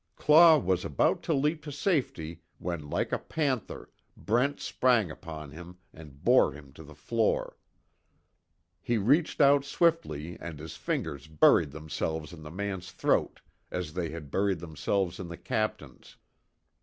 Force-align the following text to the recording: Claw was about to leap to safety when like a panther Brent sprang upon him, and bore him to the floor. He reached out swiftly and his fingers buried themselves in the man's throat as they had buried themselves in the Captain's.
Claw 0.15 0.57
was 0.57 0.83
about 0.83 1.21
to 1.21 1.31
leap 1.31 1.63
to 1.63 1.71
safety 1.71 2.41
when 2.57 2.89
like 2.89 3.11
a 3.11 3.19
panther 3.19 3.91
Brent 4.17 4.59
sprang 4.59 5.11
upon 5.11 5.51
him, 5.51 5.77
and 5.93 6.23
bore 6.23 6.53
him 6.53 6.73
to 6.73 6.81
the 6.83 6.95
floor. 6.95 7.55
He 8.81 8.97
reached 8.97 9.39
out 9.39 9.63
swiftly 9.63 10.39
and 10.39 10.57
his 10.57 10.75
fingers 10.75 11.27
buried 11.27 11.69
themselves 11.69 12.33
in 12.33 12.41
the 12.41 12.49
man's 12.49 12.91
throat 12.91 13.41
as 13.69 13.93
they 13.93 14.09
had 14.09 14.31
buried 14.31 14.57
themselves 14.59 15.19
in 15.19 15.27
the 15.27 15.37
Captain's. 15.37 16.17